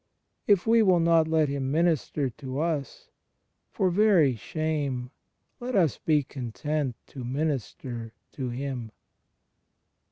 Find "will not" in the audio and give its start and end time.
0.81-1.27